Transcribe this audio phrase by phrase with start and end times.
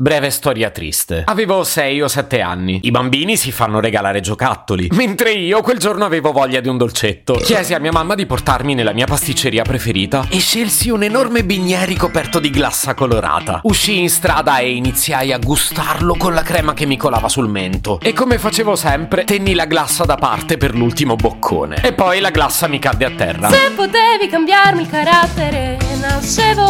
[0.00, 1.24] Breve storia triste.
[1.26, 2.80] Avevo 6 o 7 anni.
[2.84, 7.34] I bambini si fanno regalare giocattoli, mentre io quel giorno avevo voglia di un dolcetto.
[7.34, 11.84] Chiesi a mia mamma di portarmi nella mia pasticceria preferita e scelsi un enorme bignè
[11.84, 13.60] ricoperto di glassa colorata.
[13.62, 18.00] Uscii in strada e iniziai a gustarlo con la crema che mi colava sul mento.
[18.00, 21.82] E come facevo sempre, tenni la glassa da parte per l'ultimo boccone.
[21.82, 23.50] E poi la glassa mi cadde a terra.
[23.50, 26.69] Se potevi cambiarmi il carattere, nascevo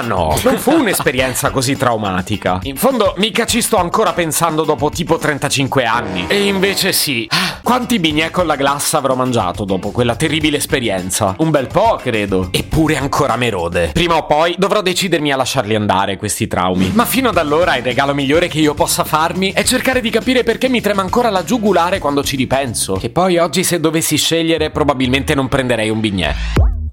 [0.00, 2.60] Ma no, non fu un'esperienza così traumatica.
[2.62, 6.24] In fondo, mica ci sto ancora pensando dopo tipo 35 anni.
[6.26, 7.28] E invece sì.
[7.62, 11.34] Quanti bignè con la glassa avrò mangiato dopo quella terribile esperienza?
[11.36, 12.48] Un bel po', credo.
[12.50, 13.90] Eppure ancora merode.
[13.92, 16.90] Prima o poi dovrò decidermi a lasciarli andare questi traumi.
[16.94, 20.44] Ma fino ad allora il regalo migliore che io possa farmi è cercare di capire
[20.44, 22.94] perché mi trema ancora la giugulare quando ci ripenso.
[22.94, 26.34] Che poi oggi se dovessi scegliere probabilmente non prenderei un bignè.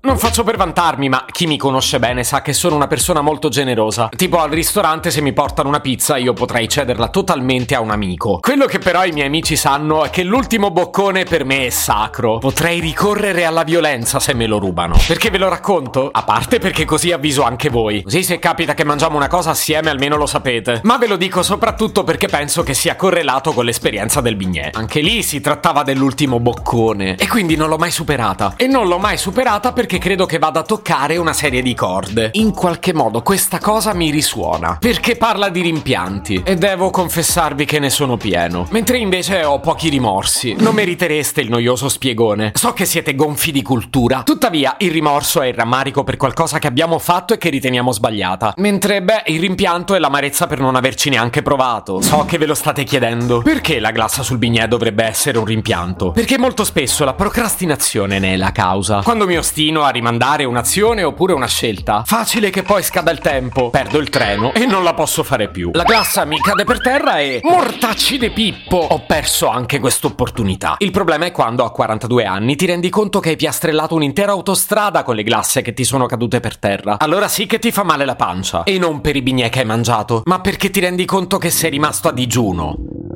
[0.07, 3.49] Non faccio per vantarmi, ma chi mi conosce bene sa che sono una persona molto
[3.49, 4.07] generosa.
[4.15, 8.39] Tipo al ristorante se mi portano una pizza io potrei cederla totalmente a un amico.
[8.39, 12.37] Quello che però i miei amici sanno è che l'ultimo boccone per me è sacro.
[12.37, 14.95] Potrei ricorrere alla violenza se me lo rubano.
[15.05, 16.07] Perché ve lo racconto?
[16.09, 18.01] A parte perché così avviso anche voi.
[18.03, 20.79] Così se capita che mangiamo una cosa assieme almeno lo sapete.
[20.83, 24.69] Ma ve lo dico soprattutto perché penso che sia correlato con l'esperienza del bignè.
[24.71, 27.17] Anche lì si trattava dell'ultimo boccone.
[27.17, 28.53] E quindi non l'ho mai superata.
[28.55, 32.29] E non l'ho mai superata perché credo che vada a toccare una serie di corde.
[32.33, 34.77] In qualche modo questa cosa mi risuona.
[34.79, 36.41] Perché parla di rimpianti.
[36.43, 38.67] E devo confessarvi che ne sono pieno.
[38.71, 40.55] Mentre invece ho pochi rimorsi.
[40.57, 42.51] Non meritereste il noioso spiegone.
[42.55, 44.23] So che siete gonfi di cultura.
[44.23, 48.53] Tuttavia, il rimorso è il rammarico per qualcosa che abbiamo fatto e che riteniamo sbagliata.
[48.57, 52.01] Mentre, beh, il rimpianto è l'amarezza per non averci neanche provato.
[52.01, 53.41] So che ve lo state chiedendo.
[53.41, 56.11] Perché la glassa sul bignè dovrebbe essere un rimpianto?
[56.11, 59.01] Perché molto spesso la procrastinazione ne è la causa.
[59.03, 63.69] Quando mi ostino a rimandare un'azione oppure una scelta, facile che poi scada il tempo,
[63.69, 65.71] perdo il treno e non la posso fare più.
[65.73, 70.75] La glassa mi cade per terra e mortacci de pippo, ho perso anche quest'opportunità.
[70.79, 75.03] Il problema è quando a 42 anni ti rendi conto che hai piastrellato un'intera autostrada
[75.03, 76.97] con le glasse che ti sono cadute per terra.
[76.99, 78.63] Allora sì che ti fa male la pancia.
[78.63, 81.69] E non per i bignè che hai mangiato, ma perché ti rendi conto che sei
[81.69, 83.06] rimasto a digiuno.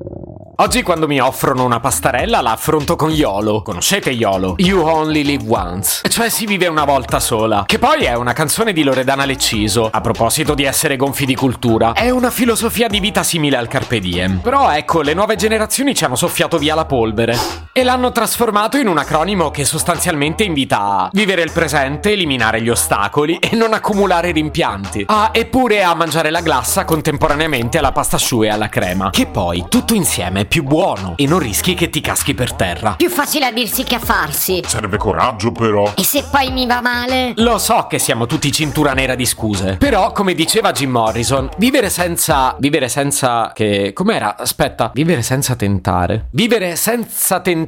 [0.62, 3.64] Oggi quando mi offrono una pastarella la affronto con YOLO.
[3.64, 4.54] Conoscete YOLO?
[4.60, 6.08] You Only Live Once.
[6.08, 7.64] Cioè si vive una volta sola.
[7.66, 9.90] Che poi è una canzone di Loredana Lecciso.
[9.92, 14.00] A proposito di essere gonfi di cultura, è una filosofia di vita simile al Carpe
[14.00, 14.38] Diem.
[14.38, 17.36] Però ecco, le nuove generazioni ci hanno soffiato via la polvere.
[17.74, 22.68] E l'hanno trasformato in un acronimo che sostanzialmente invita a vivere il presente, eliminare gli
[22.68, 25.06] ostacoli e non accumulare rimpianti.
[25.08, 29.10] Ah, eppure a mangiare la glassa contemporaneamente alla pasta asciutta e alla crema.
[29.12, 32.96] Che poi, tutto insieme, è più buono e non rischi che ti caschi per terra.
[32.98, 34.62] Più facile a dirsi che a farsi.
[34.68, 35.94] Serve coraggio però.
[35.96, 37.32] E se poi mi va male?
[37.38, 41.90] Lo so che siamo tutti cintura nera di scuse, però come diceva Jim Morrison, vivere
[41.90, 42.54] senza...
[42.60, 43.54] vivere senza...
[43.56, 43.94] che...
[43.94, 44.36] com'era?
[44.38, 46.28] Aspetta, vivere senza tentare.
[46.32, 47.60] Vivere senza tentare...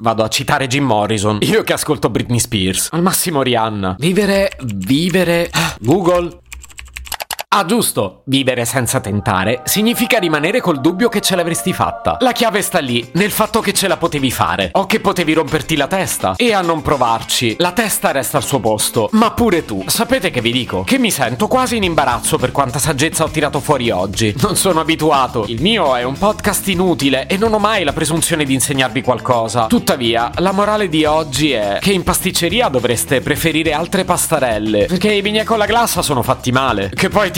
[0.00, 3.96] Vado a citare Jim Morrison, io che ascolto Britney Spears, al massimo Rihanna.
[3.98, 4.50] Vivere...
[4.62, 5.50] vivere...
[5.80, 6.40] Google...
[7.50, 8.24] Ah, giusto.
[8.26, 12.18] Vivere senza tentare significa rimanere col dubbio che ce l'avresti fatta.
[12.20, 14.68] La chiave sta lì, nel fatto che ce la potevi fare.
[14.74, 16.34] O che potevi romperti la testa.
[16.36, 19.08] E a non provarci, la testa resta al suo posto.
[19.12, 19.82] Ma pure tu.
[19.86, 20.84] Sapete che vi dico?
[20.84, 24.34] Che mi sento quasi in imbarazzo per quanta saggezza ho tirato fuori oggi.
[24.42, 25.46] Non sono abituato.
[25.48, 29.68] Il mio è un podcast inutile e non ho mai la presunzione di insegnarvi qualcosa.
[29.68, 34.84] Tuttavia, la morale di oggi è che in pasticceria dovreste preferire altre pastarelle.
[34.84, 36.90] Perché i bignè con la glassa sono fatti male.
[36.94, 37.37] Che poi ti